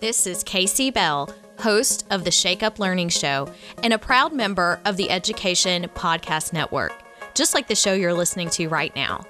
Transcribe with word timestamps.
This 0.00 0.28
is 0.28 0.44
Kasey 0.44 0.94
Bell, 0.94 1.28
host 1.58 2.06
of 2.10 2.22
the 2.22 2.30
Shake 2.30 2.62
Up 2.62 2.78
Learning 2.78 3.08
Show 3.08 3.52
and 3.82 3.92
a 3.92 3.98
proud 3.98 4.32
member 4.32 4.78
of 4.84 4.96
the 4.96 5.10
Education 5.10 5.90
Podcast 5.96 6.52
Network, 6.52 6.92
just 7.34 7.52
like 7.52 7.66
the 7.66 7.74
show 7.74 7.94
you're 7.94 8.14
listening 8.14 8.48
to 8.50 8.68
right 8.68 8.94
now. 8.94 9.24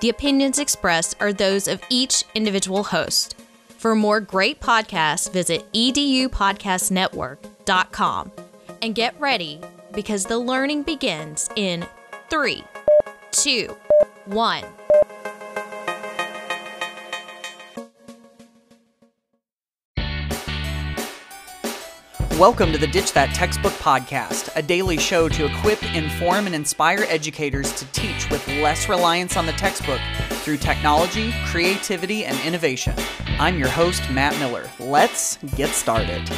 The 0.00 0.10
opinions 0.10 0.60
expressed 0.60 1.16
are 1.18 1.32
those 1.32 1.66
of 1.66 1.82
each 1.90 2.22
individual 2.36 2.84
host. 2.84 3.34
For 3.78 3.96
more 3.96 4.20
great 4.20 4.60
podcasts, 4.60 5.28
visit 5.28 5.66
edupodcastnetwork.com 5.72 8.32
and 8.82 8.94
get 8.94 9.20
ready 9.20 9.60
because 9.92 10.24
the 10.24 10.38
learning 10.38 10.84
begins 10.84 11.50
in 11.56 11.84
three, 12.30 12.62
two, 13.32 13.76
one. 14.26 14.62
Welcome 22.40 22.72
to 22.72 22.78
the 22.78 22.86
Ditch 22.86 23.12
That 23.12 23.34
Textbook 23.34 23.74
Podcast, 23.74 24.48
a 24.56 24.62
daily 24.62 24.96
show 24.96 25.28
to 25.28 25.44
equip, 25.44 25.82
inform, 25.94 26.46
and 26.46 26.54
inspire 26.54 27.04
educators 27.10 27.70
to 27.74 27.84
teach 27.92 28.30
with 28.30 28.48
less 28.48 28.88
reliance 28.88 29.36
on 29.36 29.44
the 29.44 29.52
textbook 29.52 30.00
through 30.42 30.56
technology, 30.56 31.34
creativity, 31.44 32.24
and 32.24 32.40
innovation. 32.40 32.94
I'm 33.38 33.58
your 33.58 33.68
host, 33.68 34.08
Matt 34.10 34.38
Miller. 34.38 34.70
Let's 34.78 35.36
get 35.54 35.68
started. 35.74 36.30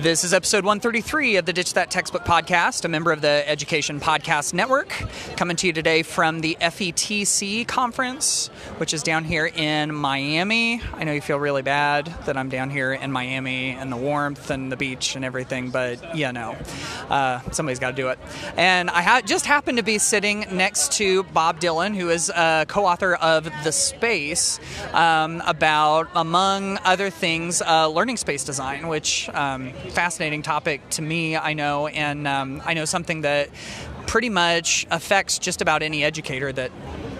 This 0.00 0.24
is 0.24 0.32
episode 0.32 0.64
133 0.64 1.36
of 1.36 1.44
the 1.44 1.52
Ditch 1.52 1.74
That 1.74 1.90
Textbook 1.90 2.24
podcast, 2.24 2.86
a 2.86 2.88
member 2.88 3.12
of 3.12 3.20
the 3.20 3.46
Education 3.46 4.00
Podcast 4.00 4.54
Network, 4.54 4.88
coming 5.36 5.56
to 5.56 5.66
you 5.66 5.74
today 5.74 6.02
from 6.02 6.40
the 6.40 6.56
FETC 6.58 7.68
conference, 7.68 8.46
which 8.78 8.94
is 8.94 9.02
down 9.02 9.24
here 9.24 9.44
in 9.44 9.94
Miami. 9.94 10.80
I 10.94 11.04
know 11.04 11.12
you 11.12 11.20
feel 11.20 11.38
really 11.38 11.60
bad 11.60 12.06
that 12.24 12.38
I'm 12.38 12.48
down 12.48 12.70
here 12.70 12.94
in 12.94 13.12
Miami 13.12 13.72
and 13.72 13.92
the 13.92 13.96
warmth 13.98 14.48
and 14.48 14.72
the 14.72 14.76
beach 14.78 15.16
and 15.16 15.24
everything, 15.24 15.68
but 15.68 16.16
yeah, 16.16 16.30
no, 16.30 16.56
uh, 17.10 17.40
somebody's 17.50 17.78
got 17.78 17.90
to 17.90 17.96
do 17.96 18.08
it. 18.08 18.18
And 18.56 18.88
I 18.88 19.02
ha- 19.02 19.20
just 19.22 19.44
happened 19.44 19.76
to 19.76 19.84
be 19.84 19.98
sitting 19.98 20.46
next 20.50 20.92
to 20.92 21.24
Bob 21.24 21.60
Dillon, 21.60 21.92
who 21.92 22.08
is 22.08 22.30
a 22.30 22.64
co 22.66 22.86
author 22.86 23.16
of 23.16 23.50
The 23.64 23.72
Space, 23.72 24.60
um, 24.94 25.42
about, 25.46 26.08
among 26.14 26.78
other 26.86 27.10
things, 27.10 27.60
uh, 27.60 27.86
learning 27.88 28.16
space 28.16 28.44
design, 28.44 28.88
which 28.88 29.28
um, 29.34 29.74
fascinating 29.90 30.42
topic 30.42 30.88
to 30.90 31.02
me, 31.02 31.36
I 31.36 31.52
know, 31.52 31.86
and 31.88 32.26
um, 32.26 32.62
I 32.64 32.74
know 32.74 32.84
something 32.84 33.22
that 33.22 33.50
pretty 34.06 34.28
much 34.28 34.86
affects 34.90 35.38
just 35.38 35.60
about 35.60 35.82
any 35.82 36.02
educator 36.02 36.52
that 36.52 36.70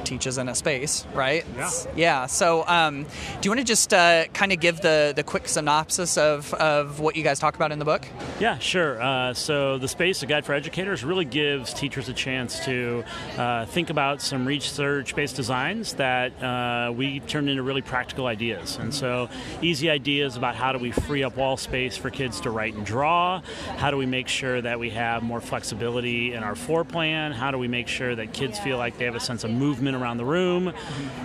teaches 0.05 0.39
in 0.39 0.49
a 0.49 0.55
space, 0.55 1.07
right? 1.15 1.45
Yeah. 1.57 1.71
Yeah. 1.97 2.27
So, 2.27 2.67
um, 2.67 3.05
do 3.05 3.09
you 3.43 3.51
want 3.51 3.61
to 3.61 3.65
just 3.65 3.93
uh, 3.93 4.27
kind 4.33 4.53
of 4.53 4.61
give 4.61 4.81
the, 4.81 5.13
the 5.15 5.23
quick 5.23 5.49
synopsis 5.49 6.17
of, 6.17 6.53
of 6.55 7.01
what 7.01 7.17
you 7.17 7.23
guys 7.23 7.39
talk 7.39 7.57
about 7.57 7.73
in 7.73 7.79
the 7.79 7.85
book? 7.85 8.07
Yeah, 8.39 8.59
sure. 8.59 9.01
Uh, 9.01 9.35
so, 9.35 9.79
The 9.79 9.89
Space, 9.89 10.23
a 10.23 10.27
guide 10.27 10.45
for 10.45 10.55
educators, 10.55 11.05
really 11.05 11.25
gives 11.25 11.75
teachers 11.75 12.09
a 12.09 12.13
chance 12.13 12.65
to 12.65 13.05
uh, 13.37 13.67
think 13.67 13.91
about 13.91 14.21
some 14.23 14.47
research 14.47 15.15
based 15.15 15.37
designs 15.37 15.95
that 15.95 16.43
uh, 16.43 16.93
we 16.93 17.21
turned 17.21 17.49
into 17.49 17.63
really 17.63 17.83
practical 17.83 18.27
ideas. 18.27 18.77
And 18.77 18.95
so, 18.95 19.29
easy 19.63 19.91
ideas 19.91 20.37
about 20.37 20.55
how 20.55 20.73
do 20.73 20.79
we 20.79 20.91
free 20.91 21.23
up 21.23 21.37
wall 21.37 21.57
space 21.57 21.97
for 21.97 22.11
kids 22.11 22.41
to 22.43 22.51
write 22.51 22.75
and 22.75 22.85
draw? 22.85 23.43
How 23.77 23.91
do 23.91 23.97
we 23.97 24.07
make 24.07 24.29
sure 24.29 24.61
that 24.61 24.79
we 24.79 24.91
have 24.91 25.23
more 25.23 25.41
flexibility 25.41 26.33
in 26.33 26.43
our 26.43 26.55
floor 26.55 26.85
plan? 26.85 27.33
How 27.33 27.51
do 27.51 27.59
we 27.59 27.69
make 27.69 27.89
sure 27.89 28.15
that 28.15 28.33
kids 28.33 28.59
feel 28.59 28.79
like 28.79 28.99
they 28.99 29.05
have 29.05 29.15
a 29.15 29.21
sense 29.21 29.45
of 29.45 29.51
movement 29.51 29.90
around 29.95 30.17
the 30.17 30.25
room? 30.25 30.73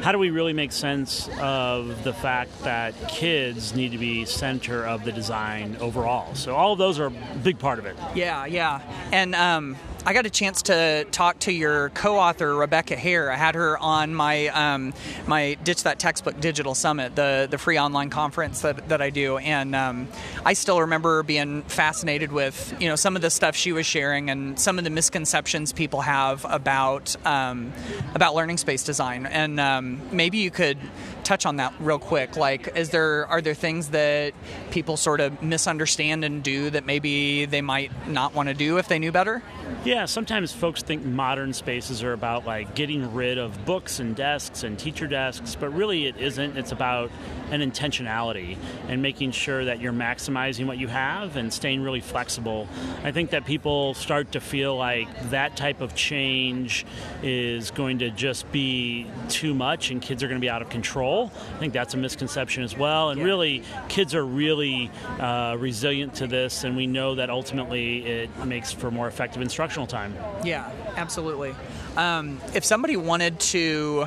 How 0.01 0.11
do 0.11 0.17
we 0.17 0.29
really 0.29 0.53
make 0.53 0.71
sense 0.71 1.29
of 1.39 2.03
the 2.03 2.13
fact 2.13 2.63
that 2.63 2.93
kids 3.09 3.75
need 3.75 3.91
to 3.91 3.97
be 3.97 4.25
center 4.25 4.85
of 4.85 5.03
the 5.03 5.11
design 5.11 5.77
overall? 5.79 6.33
So 6.35 6.55
all 6.55 6.73
of 6.73 6.79
those 6.79 6.99
are 6.99 7.07
a 7.07 7.37
big 7.43 7.59
part 7.59 7.79
of 7.79 7.85
it. 7.85 7.95
Yeah, 8.13 8.45
yeah. 8.45 8.81
And 9.11 9.35
um, 9.35 9.77
I 10.07 10.13
got 10.13 10.27
a 10.27 10.29
chance 10.29 10.61
to 10.63 11.07
talk 11.09 11.39
to 11.39 11.51
your 11.51 11.89
co-author 11.89 12.55
Rebecca 12.55 12.95
Hare. 12.95 13.31
I 13.31 13.35
had 13.35 13.55
her 13.55 13.75
on 13.79 14.13
my 14.13 14.49
um, 14.49 14.93
my 15.25 15.55
Ditch 15.63 15.81
That 15.81 15.97
Textbook 15.97 16.39
Digital 16.39 16.75
Summit, 16.75 17.15
the 17.15 17.47
the 17.49 17.57
free 17.57 17.79
online 17.79 18.11
conference 18.11 18.61
that, 18.61 18.87
that 18.89 19.01
I 19.01 19.09
do, 19.09 19.39
and 19.39 19.75
um, 19.75 20.07
I 20.45 20.53
still 20.53 20.81
remember 20.81 21.23
being 21.23 21.63
fascinated 21.63 22.31
with 22.31 22.75
you 22.79 22.87
know 22.87 22.95
some 22.95 23.15
of 23.15 23.23
the 23.23 23.31
stuff 23.31 23.55
she 23.55 23.71
was 23.71 23.87
sharing 23.87 24.29
and 24.29 24.59
some 24.59 24.77
of 24.77 24.83
the 24.83 24.91
misconceptions 24.91 25.73
people 25.73 26.01
have 26.01 26.45
about 26.47 27.15
um, 27.25 27.73
about 28.13 28.35
learning 28.35 28.57
space 28.57 28.83
design. 28.83 29.25
And 29.25 29.59
um, 29.59 29.99
maybe 30.11 30.37
you 30.37 30.51
could 30.51 30.77
touch 31.25 31.45
on 31.45 31.57
that 31.57 31.73
real 31.79 31.99
quick. 31.99 32.37
Like, 32.37 32.75
is 32.77 32.91
there 32.91 33.25
are 33.27 33.41
there 33.41 33.53
things 33.53 33.89
that 33.89 34.33
people 34.71 34.95
sort 34.95 35.19
of 35.19 35.41
misunderstand 35.41 36.23
and 36.23 36.43
do 36.43 36.69
that 36.69 36.85
maybe 36.85 37.45
they 37.45 37.61
might 37.61 37.91
not 38.07 38.33
want 38.33 38.47
to 38.49 38.55
do 38.55 38.77
if 38.77 38.87
they 38.87 38.99
knew 38.99 39.11
better? 39.11 39.41
Yeah, 39.83 40.05
sometimes 40.05 40.51
folks 40.51 40.81
think 40.81 41.03
modern 41.03 41.53
spaces 41.53 42.03
are 42.03 42.13
about 42.13 42.45
like 42.45 42.75
getting 42.75 43.13
rid 43.13 43.37
of 43.37 43.65
books 43.65 43.99
and 43.99 44.15
desks 44.15 44.63
and 44.63 44.77
teacher 44.77 45.07
desks, 45.07 45.55
but 45.55 45.69
really 45.69 46.05
it 46.05 46.17
isn't. 46.17 46.57
It's 46.57 46.71
about 46.71 47.11
an 47.51 47.61
intentionality 47.61 48.57
and 48.87 49.01
making 49.01 49.31
sure 49.31 49.65
that 49.65 49.79
you're 49.79 49.93
maximizing 49.93 50.65
what 50.65 50.77
you 50.77 50.87
have 50.87 51.35
and 51.35 51.53
staying 51.53 51.81
really 51.81 52.01
flexible. 52.01 52.67
I 53.03 53.11
think 53.11 53.31
that 53.31 53.45
people 53.45 53.93
start 53.93 54.31
to 54.33 54.39
feel 54.39 54.75
like 54.75 55.29
that 55.29 55.55
type 55.55 55.81
of 55.81 55.95
change 55.95 56.85
is 57.21 57.71
going 57.71 57.99
to 57.99 58.09
just 58.09 58.51
be 58.51 59.07
too 59.29 59.53
much 59.53 59.91
and 59.91 60.01
kids 60.01 60.23
are 60.23 60.27
going 60.27 60.39
to 60.39 60.45
be 60.45 60.49
out 60.49 60.61
of 60.61 60.69
control. 60.69 61.14
I 61.23 61.59
think 61.59 61.73
that's 61.73 61.93
a 61.93 61.97
misconception 61.97 62.63
as 62.63 62.77
well. 62.77 63.09
And 63.09 63.19
Yeah. 63.19 63.25
really, 63.25 63.63
kids 63.89 64.13
are 64.13 64.25
really 64.25 64.91
uh, 65.19 65.55
resilient 65.59 66.15
to 66.15 66.27
this, 66.27 66.63
and 66.63 66.75
we 66.75 66.87
know 66.87 67.15
that 67.15 67.29
ultimately 67.29 68.05
it 68.05 68.45
makes 68.45 68.71
for 68.71 68.91
more 68.91 69.07
effective 69.07 69.41
instructional 69.41 69.87
time. 69.87 70.13
Yeah, 70.43 70.69
absolutely. 70.97 71.55
Um, 71.97 72.39
if 72.53 72.65
somebody 72.65 72.97
wanted 72.97 73.39
to 73.55 74.05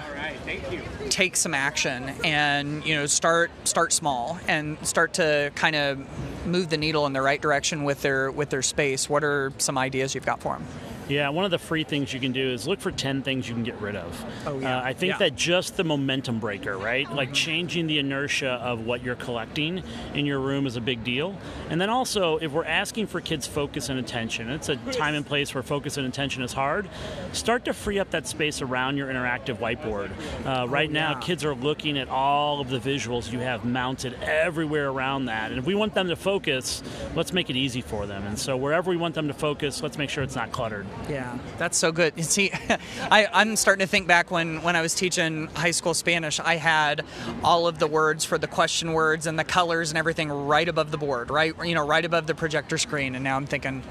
take 1.10 1.36
some 1.36 1.54
action 1.54 2.10
and 2.24 2.84
you 2.84 2.94
know 2.94 3.06
start 3.06 3.50
start 3.64 3.92
small 3.92 4.38
and 4.46 4.76
start 4.86 5.14
to 5.14 5.50
kind 5.54 5.74
of 5.74 5.98
move 6.46 6.68
the 6.68 6.76
needle 6.76 7.06
in 7.06 7.12
the 7.12 7.22
right 7.22 7.40
direction 7.40 7.84
with 7.84 8.02
their 8.02 8.30
with 8.30 8.50
their 8.50 8.62
space, 8.62 9.08
what 9.08 9.24
are 9.24 9.52
some 9.58 9.78
ideas 9.78 10.14
you've 10.14 10.26
got 10.26 10.40
for 10.40 10.54
them? 10.54 10.66
Yeah, 11.08 11.30
one 11.30 11.44
of 11.44 11.50
the 11.50 11.58
free 11.58 11.84
things 11.84 12.12
you 12.12 12.20
can 12.20 12.32
do 12.32 12.50
is 12.50 12.68
look 12.68 12.80
for 12.80 12.90
10 12.90 13.22
things 13.22 13.48
you 13.48 13.54
can 13.54 13.64
get 13.64 13.80
rid 13.80 13.96
of. 13.96 14.24
Oh, 14.46 14.58
yeah. 14.58 14.78
Uh, 14.78 14.82
I 14.82 14.92
think 14.92 15.12
Yeah. 15.12 15.18
that 15.18 15.36
just 15.36 15.76
the 15.76 15.84
momentum 15.84 16.38
breaker, 16.38 16.76
right? 16.76 17.10
Like 17.12 17.32
changing 17.32 17.86
the 17.86 17.98
inertia 17.98 18.50
of 18.50 18.84
what 18.86 19.02
you're 19.02 19.14
collecting 19.14 19.82
in 20.14 20.26
your 20.26 20.38
room 20.40 20.66
is 20.66 20.76
a 20.76 20.80
big 20.80 21.04
deal. 21.04 21.34
And 21.70 21.80
then 21.80 21.88
also, 21.90 22.36
if 22.38 22.52
we're 22.52 22.64
asking 22.64 23.06
for 23.06 23.20
kids' 23.20 23.46
focus 23.46 23.88
and 23.88 23.98
attention, 23.98 24.50
it's 24.50 24.68
a 24.68 24.76
time 24.92 25.14
and 25.14 25.24
place 25.24 25.54
where 25.54 25.62
focus 25.62 25.96
and 25.96 26.06
attention 26.06 26.42
is 26.42 26.52
hard, 26.52 26.88
start 27.32 27.64
to 27.64 27.72
free 27.72 27.98
up 27.98 28.10
that 28.10 28.26
space 28.26 28.60
around 28.60 28.96
your 28.98 29.08
interactive 29.08 29.56
whiteboard. 29.56 30.10
Uh, 30.46 30.66
right 30.68 30.90
now, 30.90 31.12
yeah. 31.12 31.20
kids 31.20 31.44
are 31.44 31.54
looking 31.54 31.96
at 31.98 32.08
all 32.08 32.60
of 32.60 32.68
the 32.68 32.78
visuals 32.78 33.32
you 33.32 33.38
have 33.38 33.64
mounted 33.64 34.14
everywhere 34.22 34.90
around 34.90 35.26
that. 35.26 35.50
And 35.50 35.58
if 35.58 35.64
we 35.64 35.74
want 35.74 35.94
them 35.94 36.08
to 36.08 36.16
focus, 36.16 36.82
let's 37.14 37.32
make 37.32 37.48
it 37.48 37.56
easy 37.56 37.80
for 37.80 38.06
them. 38.06 38.26
And 38.26 38.38
so, 38.38 38.56
wherever 38.56 38.90
we 38.90 38.96
want 38.96 39.14
them 39.14 39.28
to 39.28 39.34
focus, 39.34 39.82
let's 39.82 39.96
make 39.96 40.10
sure 40.10 40.22
it's 40.22 40.36
not 40.36 40.52
cluttered. 40.52 40.86
Yeah, 41.08 41.38
that's 41.56 41.78
so 41.78 41.92
good. 41.92 42.14
You 42.16 42.22
see, 42.24 42.52
I, 43.10 43.28
I'm 43.32 43.56
starting 43.56 43.84
to 43.84 43.90
think 43.90 44.06
back 44.06 44.30
when, 44.30 44.62
when 44.62 44.76
I 44.76 44.82
was 44.82 44.94
teaching 44.94 45.46
high 45.48 45.70
school 45.70 45.94
Spanish, 45.94 46.40
I 46.40 46.56
had 46.56 47.04
all 47.42 47.66
of 47.66 47.78
the 47.78 47.86
words 47.86 48.24
for 48.24 48.38
the 48.38 48.46
question 48.48 48.92
words 48.92 49.26
and 49.26 49.38
the 49.38 49.44
colors 49.44 49.90
and 49.90 49.98
everything 49.98 50.30
right 50.30 50.68
above 50.68 50.90
the 50.90 50.98
board, 50.98 51.30
right, 51.30 51.54
you 51.64 51.74
know, 51.74 51.86
right 51.86 52.04
above 52.04 52.26
the 52.26 52.34
projector 52.34 52.78
screen. 52.78 53.14
And 53.14 53.24
now 53.24 53.36
I'm 53.36 53.46
thinking, 53.46 53.82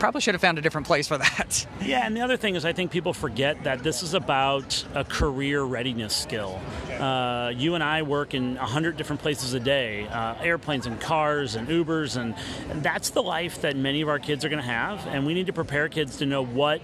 probably 0.00 0.20
should 0.20 0.34
have 0.34 0.40
found 0.40 0.58
a 0.58 0.60
different 0.62 0.86
place 0.86 1.06
for 1.06 1.18
that. 1.18 1.66
Yeah, 1.80 2.06
and 2.06 2.16
the 2.16 2.20
other 2.20 2.36
thing 2.36 2.54
is, 2.56 2.64
I 2.64 2.72
think 2.72 2.90
people 2.90 3.12
forget 3.12 3.64
that 3.64 3.82
this 3.82 4.02
is 4.02 4.14
about 4.14 4.84
a 4.94 5.02
career 5.02 5.62
readiness 5.62 6.14
skill. 6.14 6.60
Uh, 7.00 7.52
you 7.56 7.74
and 7.74 7.82
I 7.82 8.02
work 8.02 8.34
in 8.34 8.58
a 8.58 8.66
hundred 8.66 8.96
different 8.96 9.22
places 9.22 9.54
a 9.54 9.60
day, 9.60 10.06
uh, 10.06 10.34
airplanes 10.40 10.86
and 10.86 11.00
cars 11.00 11.56
and 11.56 11.66
Ubers, 11.68 12.16
and, 12.16 12.34
and 12.70 12.82
that's 12.82 13.10
the 13.10 13.22
life 13.22 13.62
that 13.62 13.76
many 13.76 14.02
of 14.02 14.08
our 14.08 14.18
kids 14.18 14.44
are 14.44 14.48
going 14.50 14.62
to 14.62 14.68
have. 14.68 15.04
And 15.06 15.26
we 15.26 15.34
need 15.34 15.46
to 15.46 15.52
prepare 15.52 15.88
kids 15.88 16.18
to 16.18 16.26
know 16.26 16.44
what 16.44 16.80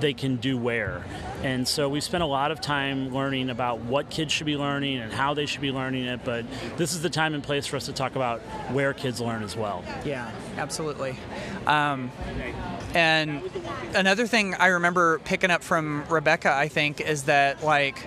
they 0.00 0.12
can 0.12 0.36
do 0.36 0.56
where. 0.56 1.04
And 1.44 1.68
so 1.68 1.90
we 1.90 2.00
spent 2.00 2.22
a 2.22 2.26
lot 2.26 2.50
of 2.50 2.62
time 2.62 3.12
learning 3.14 3.50
about 3.50 3.80
what 3.80 4.08
kids 4.08 4.32
should 4.32 4.46
be 4.46 4.56
learning 4.56 4.96
and 4.98 5.12
how 5.12 5.34
they 5.34 5.44
should 5.44 5.60
be 5.60 5.72
learning 5.72 6.06
it. 6.06 6.20
But 6.24 6.46
this 6.78 6.94
is 6.94 7.02
the 7.02 7.10
time 7.10 7.34
and 7.34 7.42
place 7.42 7.66
for 7.66 7.76
us 7.76 7.84
to 7.84 7.92
talk 7.92 8.16
about 8.16 8.40
where 8.72 8.94
kids 8.94 9.20
learn 9.20 9.42
as 9.42 9.54
well. 9.54 9.84
Yeah, 10.06 10.32
absolutely. 10.56 11.16
Um, 11.66 12.10
and 12.94 13.42
another 13.94 14.26
thing 14.26 14.54
I 14.54 14.68
remember 14.68 15.18
picking 15.18 15.50
up 15.50 15.62
from 15.62 16.04
Rebecca, 16.08 16.50
I 16.50 16.68
think, 16.68 17.02
is 17.02 17.24
that 17.24 17.62
like 17.62 17.98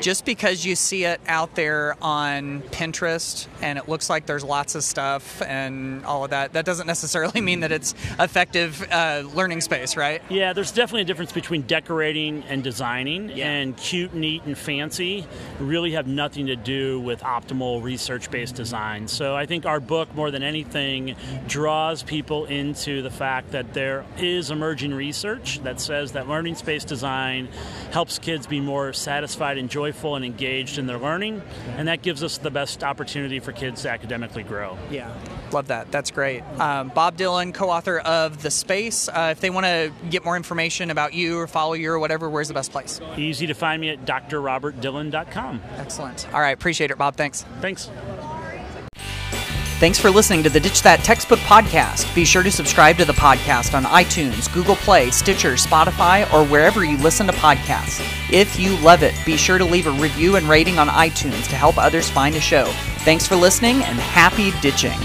just 0.00 0.24
because 0.24 0.64
you 0.64 0.76
see 0.76 1.04
it 1.04 1.20
out 1.26 1.54
there 1.54 1.96
on 2.02 2.60
Pinterest 2.70 3.46
and 3.62 3.78
it 3.78 3.88
looks 3.88 4.10
like 4.10 4.26
there's 4.26 4.44
lots 4.44 4.74
of 4.74 4.84
stuff 4.84 5.40
and 5.42 6.04
all 6.04 6.24
of 6.24 6.30
that, 6.30 6.52
that 6.52 6.64
doesn't 6.64 6.86
necessarily 6.86 7.40
mean 7.40 7.60
that 7.60 7.72
it's 7.72 7.94
effective 8.18 8.86
uh, 8.92 9.22
learning 9.34 9.60
space, 9.62 9.96
right? 9.96 10.22
Yeah, 10.28 10.52
there's 10.52 10.70
definitely 10.70 11.02
a 11.02 11.04
difference 11.06 11.32
between 11.32 11.62
decorating 11.62 12.44
and 12.48 12.62
designing, 12.62 13.30
Yeah. 13.30 13.48
and 13.50 13.76
cute, 13.76 14.14
neat, 14.14 14.42
and 14.44 14.56
fancy 14.56 15.26
really 15.58 15.92
have 15.92 16.06
nothing 16.06 16.46
to 16.46 16.56
do 16.56 17.00
with 17.00 17.20
optimal 17.22 17.82
research 17.82 18.30
based 18.30 18.54
design. 18.54 19.08
So 19.08 19.34
I 19.34 19.46
think 19.46 19.64
our 19.66 19.80
book, 19.80 20.14
more 20.14 20.30
than 20.30 20.42
anything, 20.42 21.16
draws 21.48 22.02
people 22.02 22.44
into 22.44 23.02
the 23.02 23.10
fact 23.10 23.52
that 23.52 23.72
there 23.74 24.04
is 24.18 24.50
emerging 24.50 24.92
research 24.94 25.60
that 25.62 25.80
says 25.80 26.12
that 26.12 26.28
learning 26.28 26.54
space 26.56 26.84
design 26.84 27.48
helps 27.92 28.18
kids 28.18 28.46
be 28.46 28.60
more 28.60 28.92
satisfied 28.92 29.56
and 29.58 29.70
joyful 29.70 29.85
and 29.92 30.24
engaged 30.24 30.78
in 30.78 30.86
their 30.86 30.98
learning, 30.98 31.42
and 31.76 31.88
that 31.88 32.02
gives 32.02 32.22
us 32.22 32.38
the 32.38 32.50
best 32.50 32.82
opportunity 32.82 33.40
for 33.40 33.52
kids 33.52 33.82
to 33.82 33.90
academically 33.90 34.42
grow. 34.42 34.76
Yeah. 34.90 35.12
Love 35.52 35.68
that. 35.68 35.90
That's 35.92 36.10
great. 36.10 36.42
Um, 36.58 36.88
Bob 36.88 37.16
Dillon, 37.16 37.52
co 37.52 37.70
author 37.70 37.98
of 37.98 38.42
The 38.42 38.50
Space. 38.50 39.08
Uh, 39.08 39.28
if 39.32 39.40
they 39.40 39.50
want 39.50 39.66
to 39.66 39.92
get 40.10 40.24
more 40.24 40.36
information 40.36 40.90
about 40.90 41.14
you 41.14 41.38
or 41.38 41.46
follow 41.46 41.74
you 41.74 41.90
or 41.90 41.98
whatever, 41.98 42.28
where's 42.28 42.48
the 42.48 42.54
best 42.54 42.72
place? 42.72 43.00
Easy 43.16 43.46
to 43.46 43.54
find 43.54 43.80
me 43.80 43.90
at 43.90 44.04
drrobertdillon.com. 44.04 45.62
Excellent. 45.76 46.26
All 46.34 46.40
right. 46.40 46.50
Appreciate 46.54 46.90
it, 46.90 46.98
Bob. 46.98 47.16
Thanks. 47.16 47.44
Thanks. 47.60 47.90
Thanks 49.78 49.98
for 49.98 50.10
listening 50.10 50.42
to 50.42 50.48
the 50.48 50.58
Ditch 50.58 50.80
That 50.80 51.04
Textbook 51.04 51.38
podcast. 51.40 52.12
Be 52.14 52.24
sure 52.24 52.42
to 52.42 52.50
subscribe 52.50 52.96
to 52.96 53.04
the 53.04 53.12
podcast 53.12 53.74
on 53.74 53.84
iTunes, 53.84 54.50
Google 54.50 54.76
Play, 54.76 55.10
Stitcher, 55.10 55.52
Spotify, 55.52 56.32
or 56.32 56.46
wherever 56.46 56.82
you 56.82 56.96
listen 56.96 57.26
to 57.26 57.34
podcasts. 57.34 58.00
If 58.32 58.58
you 58.58 58.78
love 58.78 59.02
it, 59.02 59.14
be 59.26 59.36
sure 59.36 59.58
to 59.58 59.66
leave 59.66 59.86
a 59.86 59.90
review 59.90 60.36
and 60.36 60.48
rating 60.48 60.78
on 60.78 60.88
iTunes 60.88 61.46
to 61.48 61.56
help 61.56 61.76
others 61.76 62.08
find 62.08 62.34
the 62.34 62.40
show. 62.40 62.64
Thanks 63.00 63.26
for 63.26 63.36
listening 63.36 63.82
and 63.82 63.98
happy 63.98 64.50
ditching. 64.62 64.98